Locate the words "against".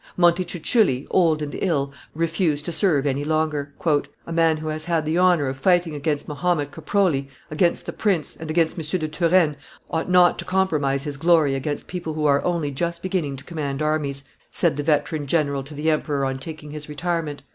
5.95-6.27, 7.51-7.85, 8.49-8.79, 11.53-11.85